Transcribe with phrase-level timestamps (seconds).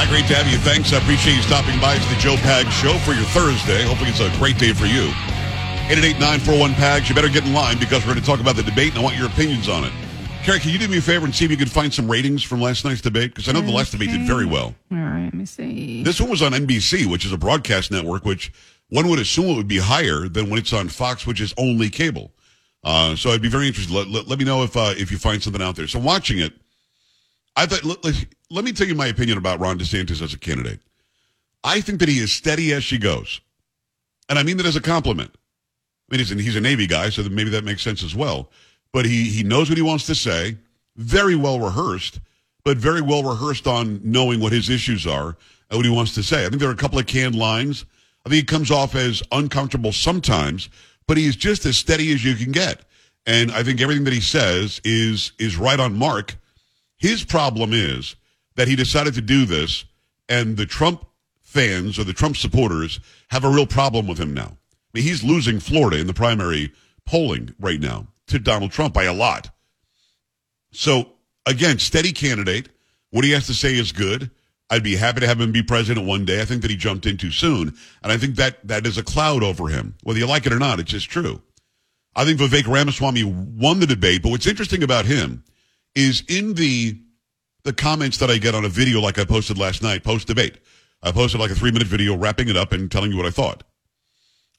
[0.00, 0.56] Hi, great to have you.
[0.56, 0.94] Thanks.
[0.94, 1.94] I appreciate you stopping by.
[1.94, 3.84] It's the Joe Pags Show for your Thursday.
[3.84, 5.12] Hopefully, it's a great day for you.
[5.92, 7.10] 888-941-PAGS.
[7.10, 9.02] You better get in line because we're going to talk about the debate and I
[9.02, 9.92] want your opinions on it.
[10.42, 12.42] Carrie, can you do me a favor and see if you could find some ratings
[12.42, 13.34] from last night's debate?
[13.34, 14.74] Because I know the last debate did very well.
[14.90, 16.02] All right, let me see.
[16.02, 18.54] This one was on NBC, which is a broadcast network, which
[18.88, 21.90] one would assume it would be higher than when it's on Fox, which is only
[21.90, 22.32] cable.
[22.82, 23.94] Uh, so I'd be very interested.
[23.94, 25.86] Let, let, let me know if uh, if you find something out there.
[25.86, 26.54] So watching it,
[27.60, 27.84] I thought.
[27.84, 30.80] Let, let, let me tell you my opinion about Ron DeSantis as a candidate.
[31.62, 33.42] I think that he is steady as she goes,
[34.30, 35.30] and I mean that as a compliment.
[36.10, 38.48] I mean, he's, he's a Navy guy, so maybe that makes sense as well.
[38.94, 40.56] But he he knows what he wants to say,
[40.96, 42.20] very well rehearsed,
[42.64, 45.36] but very well rehearsed on knowing what his issues are
[45.68, 46.46] and what he wants to say.
[46.46, 47.84] I think there are a couple of canned lines.
[48.24, 50.70] I think he comes off as uncomfortable sometimes,
[51.06, 52.80] but he's just as steady as you can get.
[53.26, 56.36] And I think everything that he says is is right on mark.
[57.00, 58.14] His problem is
[58.56, 59.86] that he decided to do this,
[60.28, 61.06] and the Trump
[61.40, 64.52] fans or the Trump supporters have a real problem with him now.
[64.52, 66.72] I mean, he's losing Florida in the primary
[67.06, 69.50] polling right now to Donald Trump by a lot.
[70.72, 71.14] So
[71.46, 72.68] again, steady candidate.
[73.10, 74.30] What he has to say is good.
[74.68, 76.40] I'd be happy to have him be president one day.
[76.40, 79.02] I think that he jumped in too soon, and I think that that is a
[79.02, 80.78] cloud over him, whether you like it or not.
[80.78, 81.42] It's just true.
[82.14, 85.42] I think Vivek Ramaswamy won the debate, but what's interesting about him
[85.94, 86.98] is in the
[87.62, 90.58] the comments that I get on a video like I posted last night, post debate.
[91.02, 93.30] I posted like a three minute video wrapping it up and telling you what I
[93.30, 93.64] thought.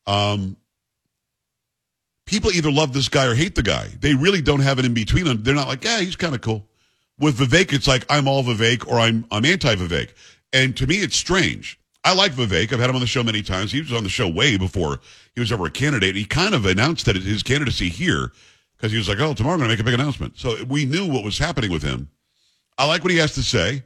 [0.07, 0.57] Um,
[2.25, 3.87] people either love this guy or hate the guy.
[3.99, 5.43] They really don't have it in between.
[5.43, 6.67] They're not like, yeah, he's kind of cool.
[7.19, 10.09] With Vivek, it's like I'm all Vivek or I'm I'm anti Vivek.
[10.53, 11.79] And to me, it's strange.
[12.03, 12.73] I like Vivek.
[12.73, 13.71] I've had him on the show many times.
[13.71, 14.99] He was on the show way before
[15.35, 16.15] he was ever a candidate.
[16.15, 18.31] He kind of announced that his candidacy here
[18.81, 20.39] because he was like, oh, tomorrow I'm going to make a big announcement.
[20.39, 22.09] So we knew what was happening with him.
[22.79, 23.83] I like what he has to say.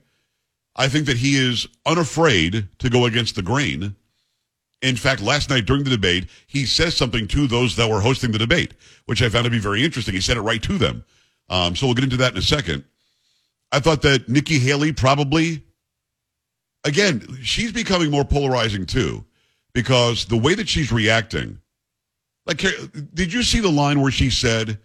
[0.78, 3.94] I think that he is unafraid to go against the grain.
[4.82, 8.32] In fact, last night during the debate, he says something to those that were hosting
[8.32, 8.74] the debate,
[9.06, 10.14] which I found to be very interesting.
[10.14, 11.04] He said it right to them.
[11.50, 12.86] Um, so we'll get into that in a second.
[13.74, 15.62] I thought that Nikki Haley probably,
[16.86, 19.26] again, she's becoming more polarizing too,
[19.74, 21.60] because the way that she's reacting.
[22.46, 22.64] Like,
[23.14, 24.78] did you see the line where she said,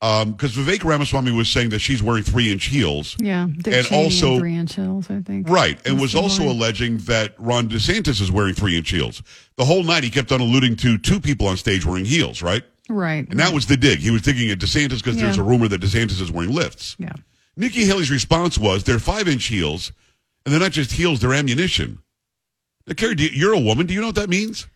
[0.00, 3.16] because um, Vivek Ramaswamy was saying that she's wearing three inch heels.
[3.18, 5.48] Yeah, and also three inch heels, I think.
[5.48, 6.56] Right, and was also line.
[6.56, 9.22] alleging that Ron DeSantis is wearing three inch heels.
[9.56, 12.62] The whole night he kept on alluding to two people on stage wearing heels, right?
[12.88, 13.26] Right.
[13.28, 13.98] And that was the dig.
[13.98, 15.24] He was digging at DeSantis because yeah.
[15.24, 16.94] there's a rumor that DeSantis is wearing lifts.
[16.98, 17.12] Yeah.
[17.56, 19.92] Nikki Haley's response was, "They're five inch heels,
[20.44, 22.00] and they're not just heels; they're ammunition."
[22.86, 23.86] Now, Carrie, you're a woman.
[23.86, 24.66] Do you know what that means?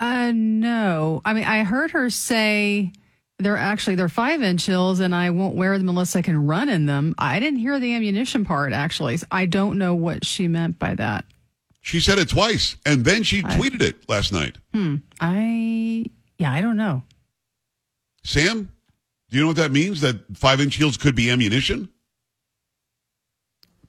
[0.00, 1.22] Uh, no.
[1.24, 2.92] I mean, I heard her say
[3.38, 6.68] they're actually they're five inch heels, and I won't wear them unless I can run
[6.68, 7.14] in them.
[7.18, 9.18] I didn't hear the ammunition part actually.
[9.30, 11.24] I don't know what she meant by that.
[11.80, 14.56] She said it twice, and then she I, tweeted it last night.
[14.72, 14.96] Hmm.
[15.20, 16.06] I
[16.38, 17.02] yeah, I don't know.
[18.24, 18.70] Sam,
[19.30, 20.00] do you know what that means?
[20.00, 21.88] That five inch heels could be ammunition?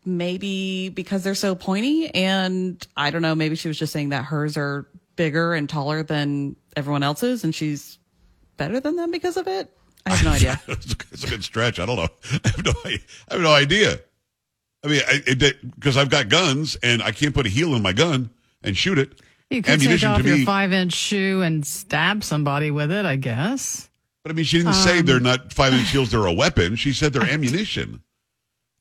[0.07, 3.33] Maybe because they're so pointy, and I don't know.
[3.33, 7.53] Maybe she was just saying that hers are bigger and taller than everyone else's, and
[7.53, 7.97] she's
[8.57, 9.71] better than them because of it?
[10.05, 10.61] I have no idea.
[10.67, 11.79] it's a good stretch.
[11.79, 12.07] I don't know.
[12.45, 12.99] I have no, I
[13.31, 13.99] have no idea.
[14.83, 15.01] I mean,
[15.75, 18.29] because I've got guns and I can't put a heel in my gun
[18.61, 19.19] and shoot it.
[19.49, 23.05] You could Ammunition take off your me, five inch shoe and stab somebody with it,
[23.05, 23.89] I guess.
[24.23, 26.75] But I mean, she didn't um, say they're not five inch heels, they're a weapon.
[26.75, 28.01] She said they're ammunition.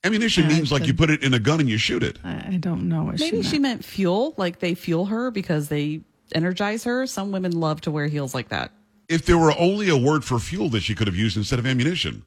[0.04, 2.18] Ammunition means like you put it in a gun and you shoot it.
[2.22, 3.46] I don't know what Maybe she meant.
[3.46, 6.02] she meant fuel, like they fuel her because they
[6.32, 7.06] energize her.
[7.06, 8.72] Some women love to wear heels like that
[9.08, 11.66] if there were only a word for fuel that she could have used instead of
[11.66, 12.24] ammunition.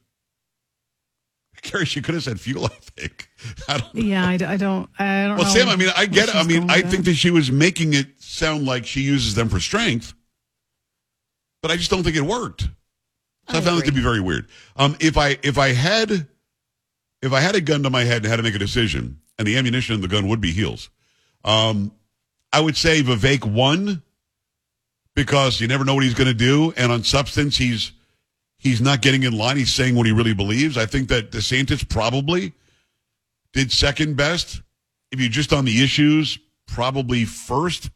[1.62, 2.66] Carrie, she could have said fuel.
[2.66, 3.28] I think.
[3.68, 4.88] I don't yeah, I, I, don't.
[4.98, 5.38] I don't.
[5.38, 6.36] Well, Sam, I mean, I get it.
[6.36, 9.60] I mean, I think that she was making it sound like she uses them for
[9.60, 10.14] strength,
[11.62, 12.62] but I just don't think it worked.
[12.62, 12.68] So
[13.54, 14.48] I, I found it to be very weird.
[14.76, 16.28] Um, if I if I had
[17.22, 19.48] if I had a gun to my head and had to make a decision, and
[19.48, 20.90] the ammunition in the gun would be heels,
[21.44, 21.90] um,
[22.52, 24.02] I would say Vivek won
[25.14, 26.72] because you never know what he's going to do.
[26.76, 27.92] And on substance, he's
[28.58, 29.56] He's not getting in line.
[29.56, 30.76] He's saying what he really believes.
[30.76, 32.52] I think that DeSantis probably
[33.52, 34.60] did second best.
[35.12, 37.90] If you're just on the issues, probably first.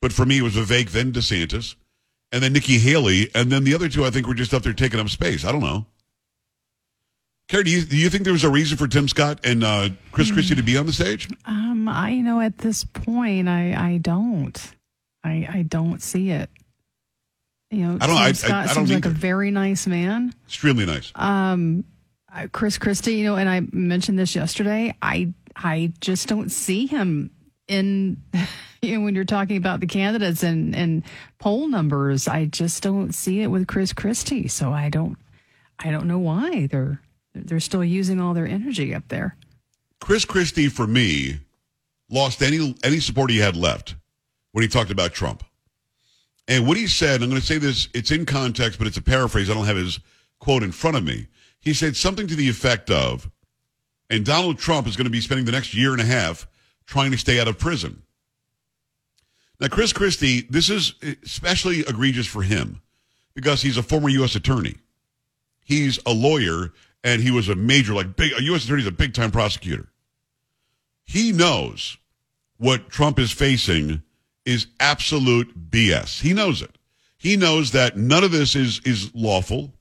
[0.00, 1.74] But for me, it was Vivek, then DeSantis,
[2.30, 4.04] and then Nikki Haley, and then the other two.
[4.04, 5.44] I think were just up there taking up space.
[5.44, 5.86] I don't know.
[7.48, 9.90] Carrie, do you, do you think there was a reason for Tim Scott and uh,
[10.10, 11.28] Chris Christie to be on the stage?
[11.44, 14.58] Um, I you know at this point, I I don't,
[15.22, 16.50] I I don't see it.
[17.70, 19.86] You know, I don't- Tim I- I- Scott I don't seems like a very nice
[19.86, 20.32] man.
[20.46, 21.12] Extremely nice.
[21.14, 21.84] Um,
[22.52, 24.94] Chris Christie, you know, and I mentioned this yesterday.
[25.00, 27.30] I I just don't see him
[27.68, 28.22] in.
[28.82, 31.02] You know, when you're talking about the candidates and and
[31.40, 34.46] poll numbers, I just don't see it with Chris Christie.
[34.48, 35.16] So I don't,
[35.78, 37.00] I don't know why they're
[37.44, 39.36] they're still using all their energy up there.
[40.00, 41.40] Chris Christie, for me,
[42.10, 43.96] lost any any support he had left
[44.52, 45.42] when he talked about Trump.
[46.48, 49.02] And what he said, I'm going to say this, it's in context, but it's a
[49.02, 49.50] paraphrase.
[49.50, 49.98] I don't have his
[50.38, 51.26] quote in front of me.
[51.58, 53.28] He said something to the effect of,
[54.08, 56.46] and Donald Trump is going to be spending the next year and a half
[56.86, 58.02] trying to stay out of prison.
[59.58, 60.94] Now, Chris Christie, this is
[61.24, 62.82] especially egregious for him
[63.34, 64.36] because he's a former U.S.
[64.36, 64.76] attorney.
[65.64, 66.72] He's a lawyer
[67.06, 68.64] and he was a major, like big, a U.S.
[68.64, 69.86] attorney is a big time prosecutor.
[71.04, 71.98] He knows
[72.56, 74.02] what Trump is facing
[74.44, 76.20] is absolute BS.
[76.20, 76.76] He knows it.
[77.16, 79.72] He knows that none of this is, is lawful.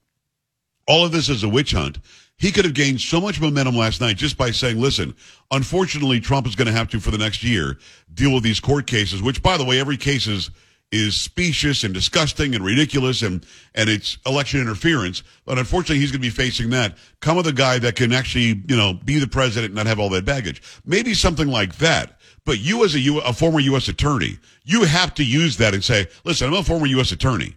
[0.87, 1.97] All of this is a witch hunt.
[2.37, 5.15] He could have gained so much momentum last night just by saying, listen,
[5.49, 7.79] unfortunately, Trump is going to have to, for the next year,
[8.13, 10.51] deal with these court cases, which, by the way, every case is,
[10.91, 15.23] is specious and disgusting and ridiculous and, and it's election interference.
[15.45, 16.97] But unfortunately, he's going to be facing that.
[17.19, 19.99] Come with a guy that can actually, you know, be the president and not have
[19.99, 20.61] all that baggage.
[20.85, 22.19] Maybe something like that.
[22.45, 23.87] But you as a, U, a former U.S.
[23.87, 27.11] attorney, you have to use that and say, listen, I'm a former U.S.
[27.11, 27.55] attorney.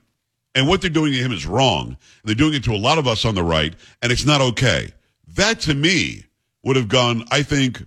[0.55, 1.97] And what they're doing to him is wrong.
[2.25, 4.93] They're doing it to a lot of us on the right, and it's not okay.
[5.35, 6.25] That to me
[6.65, 7.85] would have gone, I think,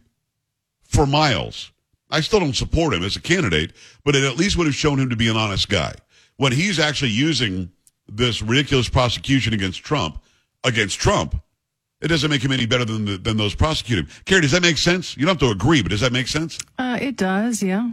[0.84, 1.71] for miles.
[2.12, 3.74] I still don't support him as a candidate,
[4.04, 5.94] but it at least would have shown him to be an honest guy.
[6.38, 7.72] When he's actually using
[8.08, 10.22] this ridiculous prosecution against Trump,
[10.64, 11.42] against Trump,
[12.02, 14.08] it doesn't make him any better than the, than those prosecuting.
[14.26, 15.16] Carrie, does that make sense?
[15.16, 16.58] You don't have to agree, but does that make sense?
[16.78, 17.92] Uh, it does, yeah.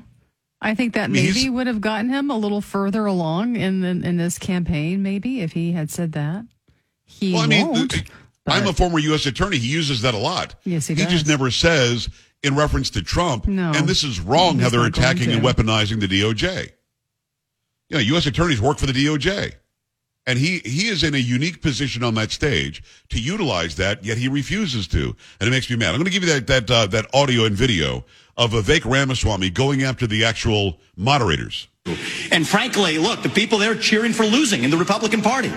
[0.61, 3.89] I think that mean, maybe would have gotten him a little further along in the,
[4.09, 5.03] in this campaign.
[5.03, 6.47] Maybe if he had said that,
[7.05, 7.91] he Well, I mean, won't.
[7.93, 8.07] th-
[8.47, 9.27] I'm a former U.S.
[9.27, 9.59] attorney.
[9.59, 10.55] He uses that a lot.
[10.65, 11.13] Yes, he He does.
[11.13, 12.09] just never says
[12.43, 13.47] in reference to Trump.
[13.47, 16.71] No, and this is wrong how they're attacking and weaponizing the DOJ.
[17.89, 18.27] You know, U.S.
[18.27, 19.55] attorneys work for the DOJ.
[20.27, 24.19] And he, he is in a unique position on that stage to utilize that, yet
[24.19, 25.17] he refuses to.
[25.41, 25.89] And it makes me mad.
[25.89, 28.05] I'm going to give you that, that, uh, that audio and video
[28.37, 31.69] of Vivek Ramaswamy going after the actual moderators.
[32.31, 35.51] And frankly, look, the people there cheering for losing in the Republican Party.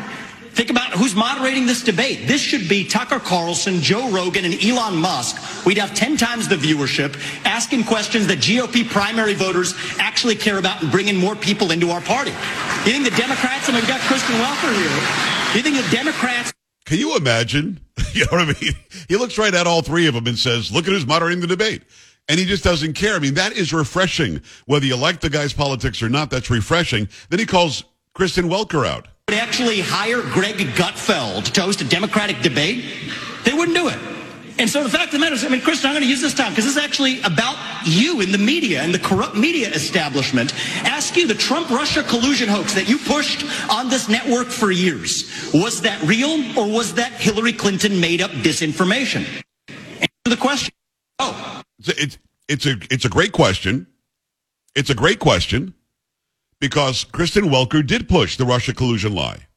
[0.53, 2.27] Think about who's moderating this debate.
[2.27, 5.65] This should be Tucker Carlson, Joe Rogan, and Elon Musk.
[5.65, 7.15] We'd have 10 times the viewership,
[7.45, 12.01] asking questions that GOP primary voters actually care about and bringing more people into our
[12.01, 12.31] party.
[12.31, 16.51] You think the Democrats, and we've got Kristen Welker here, you think the Democrats
[16.85, 17.79] Can you imagine?
[18.13, 18.73] You know what I mean?
[19.07, 21.47] He looks right at all three of them and says, look at who's moderating the
[21.47, 21.83] debate.
[22.27, 23.15] And he just doesn't care.
[23.15, 24.41] I mean, that is refreshing.
[24.65, 27.07] Whether you like the guy's politics or not, that's refreshing.
[27.29, 29.07] Then he calls Kristen Welker out.
[29.31, 32.83] Would actually hire Greg Gutfeld to host a Democratic debate,
[33.45, 33.97] they wouldn't do it.
[34.59, 36.19] And so the fact of the matter is, I mean, Kristen, I'm going to use
[36.19, 39.69] this time because this is actually about you in the media and the corrupt media
[39.69, 40.53] establishment.
[40.83, 45.49] Ask you the Trump-Russia collusion hoax that you pushed on this network for years.
[45.53, 49.25] Was that real or was that Hillary Clinton made up disinformation?
[49.69, 50.73] Answer the question.
[51.19, 52.17] Oh, It's it's,
[52.49, 53.87] it's a, it's a great question.
[54.75, 55.73] It's a great question
[56.61, 59.47] because Kristen Welker did push the Russia collusion lie.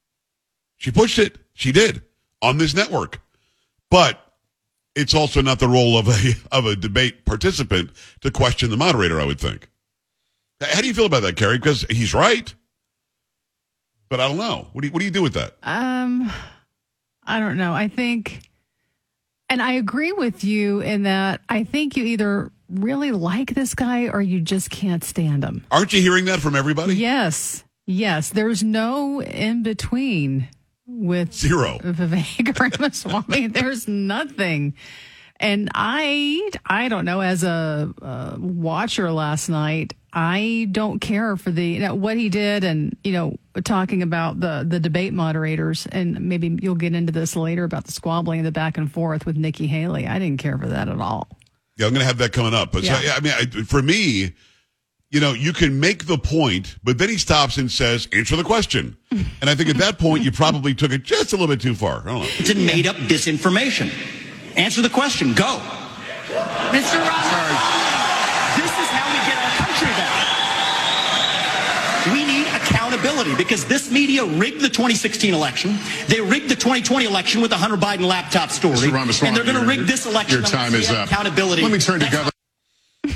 [0.77, 1.39] She pushed it.
[1.53, 2.03] She did
[2.43, 3.21] on this network.
[3.91, 4.21] But
[4.97, 7.91] it's also not the role of a, of a debate participant
[8.23, 9.69] to question the moderator, I would think.
[10.61, 11.59] How do you feel about that, Carrie?
[11.59, 12.53] Because he's right.
[14.09, 14.69] But I don't know.
[14.73, 15.57] What do you, what do you do with that?
[15.63, 16.33] Um,
[17.23, 17.75] I don't know.
[17.75, 18.49] I think,
[19.49, 24.09] and I agree with you in that I think you either really like this guy
[24.09, 25.65] or you just can't stand him.
[25.71, 26.97] Aren't you hearing that from everybody?
[26.97, 28.31] Yes, yes.
[28.31, 30.49] There's no in between
[30.87, 31.79] with Zero.
[31.83, 33.49] Vivek Ramaswamy.
[33.49, 34.75] There's nothing.
[35.41, 37.21] And I, I don't know.
[37.21, 42.29] As a uh, watcher last night, I don't care for the you know, what he
[42.29, 47.13] did, and you know, talking about the the debate moderators, and maybe you'll get into
[47.13, 50.07] this later about the squabbling and the back and forth with Nikki Haley.
[50.07, 51.29] I didn't care for that at all.
[51.77, 52.71] Yeah, I'm going to have that coming up.
[52.71, 53.01] But so, Yeah.
[53.03, 54.33] yeah, I mean, I, for me,
[55.11, 58.45] you know, you can make the point, but then he stops and says, answer the
[58.45, 58.97] question.
[59.41, 61.75] And I think at that point, you probably took it just a little bit too
[61.75, 62.01] far.
[62.01, 62.27] I don't know.
[62.39, 63.91] It's in made up disinformation.
[64.57, 65.35] Answer the question.
[65.35, 65.61] Go.
[66.71, 66.99] Mr.
[66.99, 67.65] Roberts,
[68.57, 70.23] this is how we get our country back.
[72.13, 75.79] We need accountability because this media rigged the 2016 election.
[76.09, 78.75] They rigged the 2020 election with the Hunter Biden laptop story.
[78.77, 78.93] Mr.
[78.93, 80.41] Ramaswamy, and they're going to rig this election.
[80.41, 81.07] Your time is up.
[81.09, 81.63] Accountability.
[81.63, 82.31] Let me turn to Governor.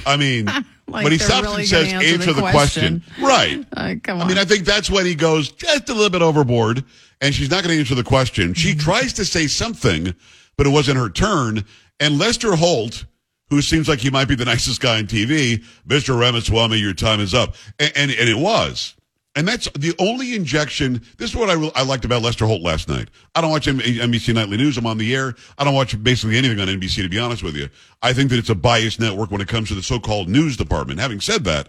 [0.07, 0.47] I mean,
[0.87, 3.03] Like but he stops really and says, answer answer the the question.
[3.21, 3.65] Right.
[3.77, 4.25] Uh, come on.
[4.25, 6.85] I mean, I think that's when he goes just a little bit overboard,
[7.21, 8.55] and she's not going to answer the question.
[8.55, 8.81] She Mm-hmm.
[8.81, 10.15] tries to say something,
[10.59, 11.65] but it wasn't her turn.
[11.99, 13.07] And Lester Holt,
[13.49, 16.19] who seems like he might be the nicest guy on TV, Mr.
[16.19, 17.55] Ramaswamy, your time is up.
[17.79, 18.95] And, and, and it was.
[19.37, 21.01] And that's the only injection.
[21.17, 23.09] This is what I, re- I liked about Lester Holt last night.
[23.37, 24.77] I don't watch NBC Nightly News.
[24.77, 25.35] I'm on the air.
[25.57, 27.69] I don't watch basically anything on NBC, to be honest with you.
[28.03, 30.99] I think that it's a biased network when it comes to the so-called news department.
[30.99, 31.69] Having said that,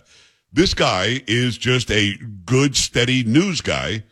[0.51, 4.03] this guy is just a good, steady news guy.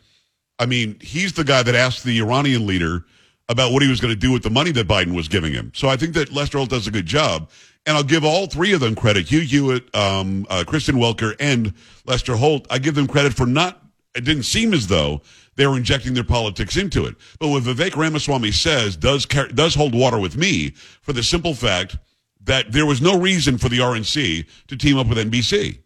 [0.60, 3.04] I mean, he's the guy that asked the Iranian leader
[3.48, 5.72] about what he was going to do with the money that Biden was giving him.
[5.74, 7.50] So I think that Lester Holt does a good job.
[7.86, 11.72] And I'll give all three of them credit Hugh Hewitt, um, uh, Kristen Welker, and
[12.04, 12.66] Lester Holt.
[12.68, 13.82] I give them credit for not,
[14.14, 15.22] it didn't seem as though
[15.56, 17.16] they were injecting their politics into it.
[17.38, 21.96] But what Vivek Ramaswamy says does, does hold water with me for the simple fact
[22.44, 25.78] that there was no reason for the RNC to team up with NBC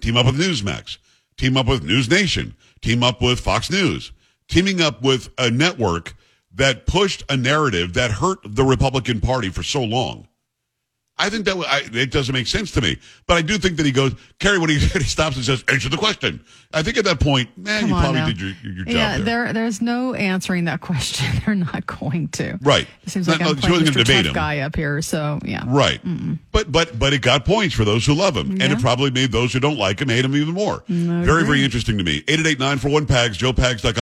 [0.00, 0.98] team up with Newsmax,
[1.36, 4.12] team up with News Nation, team up with Fox News,
[4.48, 6.14] teaming up with a network
[6.54, 10.28] that pushed a narrative that hurt the Republican Party for so long.
[11.16, 13.86] I think that I, it doesn't make sense to me, but I do think that
[13.86, 16.44] he goes, Carrie, when he, he stops and says, answer the question.
[16.72, 18.26] I think at that point, man, you probably now.
[18.26, 19.24] did your, your, job yeah, there.
[19.24, 21.26] there, there's no answering that question.
[21.46, 22.58] They're not going to.
[22.62, 22.88] Right.
[23.04, 23.92] It seems like no, I'm she playing Mr.
[23.92, 24.32] debate Tough him.
[24.32, 25.00] guy up here.
[25.02, 25.62] So yeah.
[25.68, 26.00] Right.
[26.50, 28.50] But but but it got points for those who love him.
[28.60, 30.82] And it probably made those who don't like him hate him even more.
[30.88, 32.24] very, very interesting to me.
[32.26, 34.03] 888 for one Pags, joepags.com.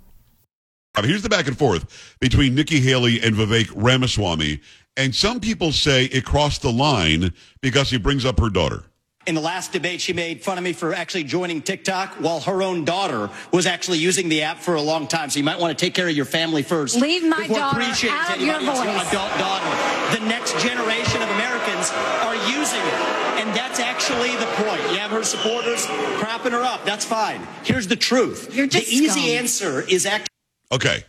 [0.99, 4.61] Here's the back and forth between Nikki Haley and Vivek Ramaswamy.
[4.97, 8.83] And some people say it crossed the line because he brings up her daughter.
[9.25, 12.63] In the last debate, she made fun of me for actually joining TikTok while her
[12.63, 15.29] own daughter was actually using the app for a long time.
[15.29, 16.99] So you might want to take care of your family first.
[16.99, 18.79] Leave my daughter out of your voice.
[18.79, 20.19] Adult daughter.
[20.19, 23.21] The next generation of Americans are using it.
[23.39, 24.81] And that's actually the point.
[24.91, 25.85] You have her supporters
[26.19, 26.83] propping her up.
[26.83, 27.47] That's fine.
[27.63, 28.53] Here's the truth.
[28.53, 29.23] You're just the easy scum.
[29.23, 30.30] answer is actually
[30.71, 31.03] Okay.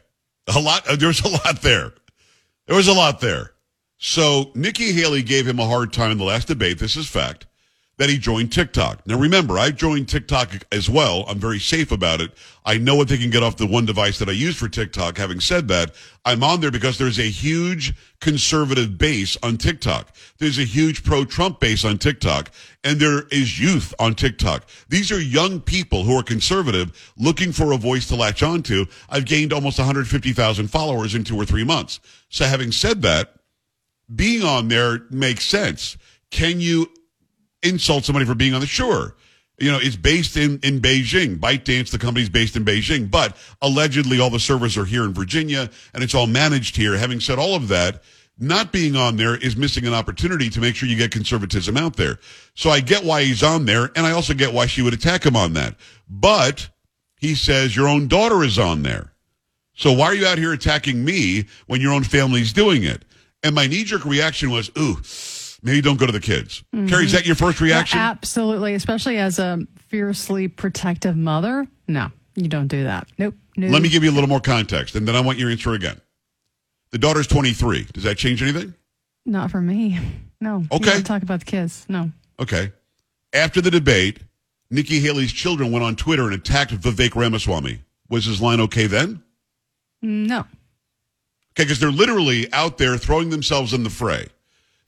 [0.54, 1.92] A lot, uh, there's a lot there.
[2.66, 3.52] There was a lot there.
[3.98, 6.78] So Nikki Haley gave him a hard time in the last debate.
[6.78, 7.46] This is fact
[8.02, 9.06] that he joined TikTok.
[9.06, 11.24] Now remember, I joined TikTok as well.
[11.28, 12.32] I'm very safe about it.
[12.64, 15.16] I know what they can get off the one device that I use for TikTok.
[15.16, 15.94] Having said that,
[16.24, 20.16] I'm on there because there's a huge conservative base on TikTok.
[20.38, 22.50] There's a huge pro-Trump base on TikTok
[22.82, 24.66] and there is youth on TikTok.
[24.88, 28.84] These are young people who are conservative looking for a voice to latch onto.
[29.10, 32.00] I've gained almost 150,000 followers in two or three months.
[32.30, 33.36] So having said that,
[34.12, 35.96] being on there makes sense.
[36.32, 36.90] Can you
[37.62, 39.16] insult somebody for being on the shore?
[39.58, 41.38] You know, it's based in, in Beijing.
[41.38, 45.70] ByteDance, the company's based in Beijing, but allegedly all the servers are here in Virginia
[45.94, 46.96] and it's all managed here.
[46.96, 48.02] Having said all of that,
[48.38, 51.96] not being on there is missing an opportunity to make sure you get conservatism out
[51.96, 52.18] there.
[52.54, 55.24] So I get why he's on there and I also get why she would attack
[55.24, 55.76] him on that.
[56.08, 56.68] But
[57.16, 59.12] he says your own daughter is on there.
[59.74, 63.04] So why are you out here attacking me when your own family's doing it?
[63.42, 65.00] And my knee jerk reaction was, ooh,
[65.62, 66.64] maybe don't go to the kids.
[66.72, 67.98] Carrie, is that your first reaction?
[67.98, 71.66] Yeah, absolutely, especially as a fiercely protective mother.
[71.88, 73.08] No, you don't do that.
[73.18, 73.34] Nope.
[73.56, 73.68] No.
[73.68, 76.00] Let me give you a little more context, and then I want your answer again.
[76.90, 77.88] The daughter's 23.
[77.92, 78.74] Does that change anything?
[79.26, 79.98] Not for me.
[80.40, 80.64] No.
[80.72, 80.96] Okay.
[80.96, 81.86] You talk about the kids.
[81.88, 82.10] No.
[82.40, 82.72] Okay.
[83.32, 84.18] After the debate,
[84.70, 87.80] Nikki Haley's children went on Twitter and attacked Vivek Ramaswamy.
[88.08, 89.22] Was his line okay then?
[90.00, 90.40] No.
[90.40, 94.28] Okay, because they're literally out there throwing themselves in the fray.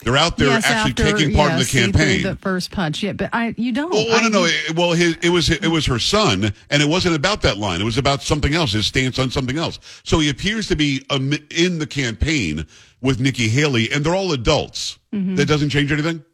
[0.00, 2.22] They're out there yes, actually after, taking part yes, in the campaign.
[2.24, 3.02] The first punch.
[3.02, 3.90] Yeah, but I, you don't.
[3.90, 6.88] Well, I, no, no, It, well, his, it was it was her son, and it
[6.88, 7.80] wasn't about that line.
[7.80, 8.72] It was about something else.
[8.72, 9.78] His stance on something else.
[10.02, 12.66] So he appears to be um, in the campaign
[13.00, 14.98] with Nikki Haley, and they're all adults.
[15.14, 15.36] Mm-hmm.
[15.36, 16.24] That doesn't change anything.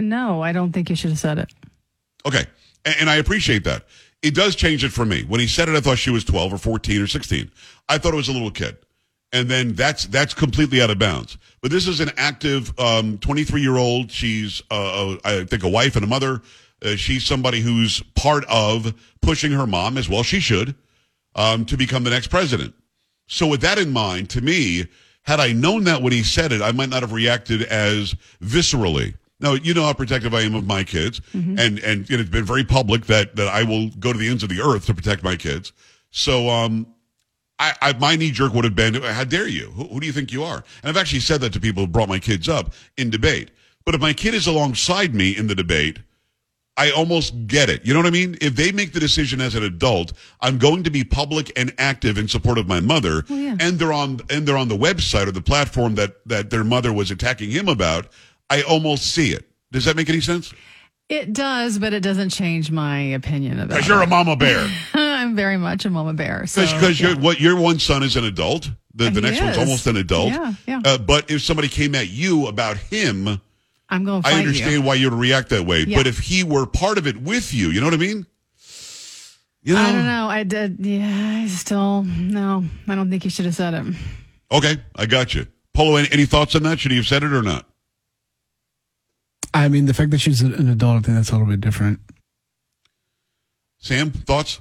[0.00, 1.52] No, I don't think you should have said it.
[2.26, 2.44] Okay,
[2.84, 3.84] and, and I appreciate that.
[4.22, 5.24] it does change it for me.
[5.24, 7.50] When he said it, I thought she was 12 or 14 or 16.
[7.88, 8.76] I thought it was a little kid.
[9.32, 11.38] And then that's that's completely out of bounds.
[11.62, 14.10] But this is an active 23 year old.
[14.10, 16.42] She's, uh, I think, a wife and a mother.
[16.84, 20.74] Uh, she's somebody who's part of pushing her mom, as well she should,
[21.34, 22.74] um, to become the next president.
[23.28, 24.86] So with that in mind, to me,
[25.22, 29.14] had I known that when he said it, I might not have reacted as viscerally.
[29.40, 31.20] Now, you know how protective I am of my kids,
[31.58, 34.48] and and it's been very public that that I will go to the ends of
[34.48, 35.72] the earth to protect my kids.
[36.10, 36.86] So, um,
[37.62, 39.70] I, I my knee jerk would have been, "How dare you?
[39.70, 41.86] Who, who do you think you are?" And I've actually said that to people who
[41.86, 43.50] brought my kids up in debate.
[43.84, 46.00] But if my kid is alongside me in the debate,
[46.76, 47.84] I almost get it.
[47.86, 48.36] You know what I mean?
[48.40, 52.18] If they make the decision as an adult, I'm going to be public and active
[52.18, 53.56] in support of my mother, oh, yeah.
[53.60, 56.92] and they're on and they're on the website or the platform that that their mother
[56.92, 58.08] was attacking him about.
[58.50, 59.48] I almost see it.
[59.70, 60.52] Does that make any sense?
[61.08, 64.68] It does, but it doesn't change my opinion about Because you're a mama bear.
[65.32, 66.46] I'm very much a mama bear.
[66.46, 67.08] So, Because yeah.
[67.08, 68.70] your what your one son is an adult.
[68.94, 70.28] The, the He next one's almost an adult.
[70.28, 70.80] Yeah, yeah.
[70.84, 73.40] Uh, but if somebody came at you about him,
[73.88, 74.82] I'm going I understand you.
[74.82, 75.84] why you would react that way.
[75.84, 75.96] Yeah.
[75.96, 78.26] But if he were part of it with you, you know what I mean?
[79.62, 79.80] You know?
[79.80, 80.28] I don't know.
[80.28, 80.84] I did.
[80.84, 82.64] Yeah, I still no.
[82.86, 83.94] I don't think you should have said it.
[84.50, 85.46] Okay, I got you.
[85.72, 86.78] Polo, any, any thoughts on that?
[86.78, 87.64] Should he have said it or not?
[89.54, 92.00] I mean, the fact that she's an adult, I think that's a little bit different.
[93.78, 94.60] Sam, thoughts?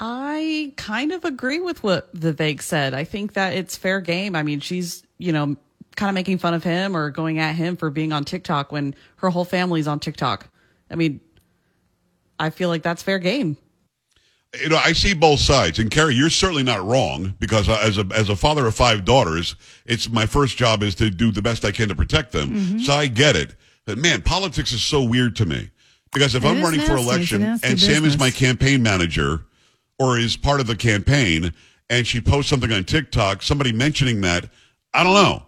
[0.00, 2.94] I kind of agree with what Vivek said.
[2.94, 4.36] I think that it's fair game.
[4.36, 5.56] I mean, she's, you know,
[5.96, 8.94] kind of making fun of him or going at him for being on TikTok when
[9.16, 10.48] her whole family's on TikTok.
[10.90, 11.20] I mean,
[12.38, 13.56] I feel like that's fair game.
[14.62, 17.98] You know, I see both sides, and Carrie, you're certainly not wrong because uh, as
[17.98, 21.42] a as a father of five daughters, it's my first job is to do the
[21.42, 22.50] best I can to protect them.
[22.50, 22.78] Mm-hmm.
[22.78, 25.70] So I get it, but man, politics is so weird to me
[26.14, 27.04] because if It I'm running for nasty.
[27.04, 29.44] A election and Sam is my campaign manager
[29.98, 31.52] or is part of the campaign,
[31.90, 34.48] and she posts something on TikTok, somebody mentioning that,
[34.94, 35.42] I don't know.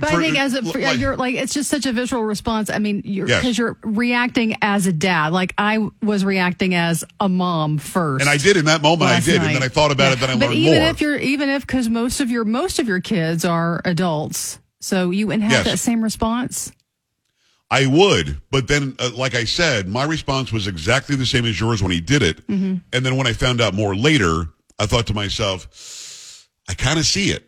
[0.00, 2.24] But For- I think as a, for, like- you're like it's just such a visual
[2.24, 2.68] response.
[2.70, 3.40] I mean, you're Yes.
[3.40, 5.28] because you're reacting as a dad.
[5.32, 8.20] Like I was reacting as a mom first.
[8.22, 9.10] And I did in that moment.
[9.12, 9.62] I did, and then.
[9.62, 10.12] I thought about Yeah.
[10.14, 10.20] it.
[10.20, 10.90] Then I but learned even more.
[10.90, 15.10] if you're even if because most of your most of your kids are adults, so
[15.10, 15.66] you wouldn't have Yes.
[15.66, 16.72] that same response.
[17.70, 21.60] I would, but then, uh, like I said, my response was exactly the same as
[21.60, 22.44] yours when he did it.
[22.48, 22.76] Mm-hmm.
[22.92, 24.46] And then when I found out more later,
[24.78, 27.44] I thought to myself, I kind of see it.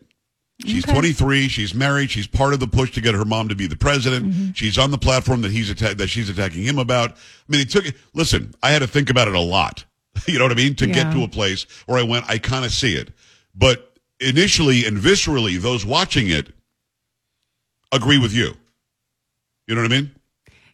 [0.64, 1.48] She's 23.
[1.48, 2.10] She's married.
[2.10, 4.26] She's part of the push to get her mom to be the president.
[4.26, 4.52] Mm-hmm.
[4.52, 7.12] She's on the platform that he's atta- that she's attacking him about.
[7.12, 7.16] I
[7.48, 7.86] mean, it took.
[7.86, 9.84] It listen, I had to think about it a lot.
[10.26, 10.74] You know what I mean?
[10.76, 13.10] To get to a place where I went, I kind of see it.
[13.54, 16.52] But initially and viscerally, those watching it
[17.90, 18.54] agree with you.
[19.72, 20.10] You know what I mean?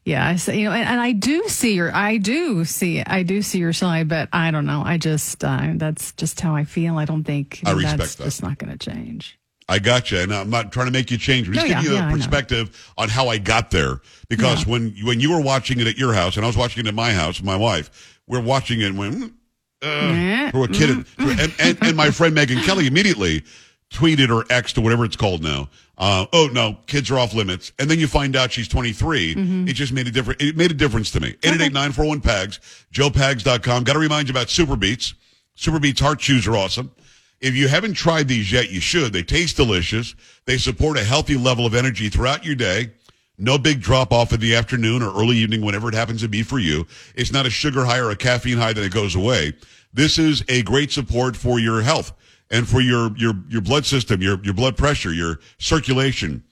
[0.04, 3.22] Yeah, I say, you know, and, and I do see your, I do see, I
[3.22, 4.82] do see your side, but I don't know.
[4.84, 6.98] I just, uh, that's just how I feel.
[6.98, 8.24] I don't think I respect that's that.
[8.24, 9.38] just not going to change.
[9.68, 11.46] I got you, and I'm not trying to make you change.
[11.46, 12.16] I'm just No, giving yeah, you yeah, a know.
[12.16, 14.00] perspective on how I got there.
[14.28, 14.72] Because Yeah.
[14.72, 16.94] when when you were watching it at your house, and I was watching it at
[16.94, 19.32] my house with my wife, we're watching it and went,
[19.80, 23.44] "Mm, uh, for a kid, and, and, and my friend Megyn Kelly immediately
[23.92, 25.68] tweeted or X'd or whatever it's called now.
[25.98, 27.72] Uh, oh no, kids are off limits.
[27.78, 29.34] And then you find out she's 23.
[29.34, 29.68] Mm-hmm.
[29.68, 30.42] It just made a difference.
[30.42, 31.34] It made a difference to me.
[31.42, 32.60] 888 PAGS,
[32.92, 33.84] joepags.com.
[33.84, 35.14] Got to remind you about SuperBeets.
[35.56, 36.92] Super Beats heart chews are awesome.
[37.40, 39.12] If you haven't tried these yet, you should.
[39.12, 40.14] They taste delicious.
[40.44, 42.92] They support a healthy level of energy throughout your day.
[43.38, 46.42] No big drop off in the afternoon or early evening, whenever it happens to be
[46.42, 46.86] for you.
[47.14, 49.52] It's not a sugar high or a caffeine high that it goes away.
[49.92, 52.12] This is a great support for your health
[52.50, 56.42] and for your, your, your blood system, your, your blood pressure, your circulation,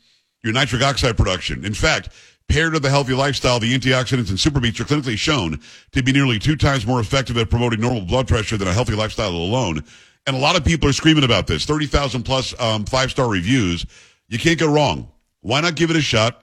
[0.42, 1.64] your nitric oxide production.
[1.64, 2.10] In fact,
[2.48, 5.60] paired with a healthy lifestyle, the antioxidants in SuperBeets are clinically shown
[5.92, 8.94] to be nearly two times more effective at promoting normal blood pressure than a healthy
[8.94, 9.82] lifestyle alone.
[10.26, 11.64] And a lot of people are screaming about this.
[11.64, 13.86] 30,000 plus um, five star reviews.
[14.28, 15.10] You can't go wrong.
[15.40, 16.42] Why not give it a shot?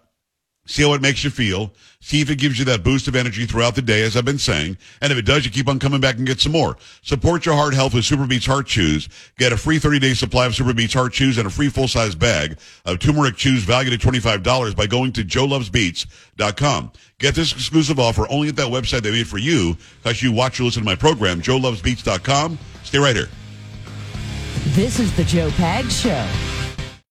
[0.65, 1.73] See how it makes you feel.
[1.99, 4.38] See if it gives you that boost of energy throughout the day, as I've been
[4.38, 4.78] saying.
[5.02, 6.78] And if it does, you keep on coming back and get some more.
[7.02, 9.10] Support your heart health with SuperBeets Heart Chews.
[9.38, 12.99] Get a free 30-day supply of SuperBeets Heart Chews and a free full-size bag of
[12.99, 16.91] turmeric chews valued at $25 by going to joelovesbeets.com.
[17.19, 20.60] Get this exclusive offer only at that website they made for you because you watch
[20.60, 22.58] or listen to my program, joelovesbeets.com.
[22.84, 23.30] Stay right here.
[24.67, 26.62] This is the Joe Pag Show.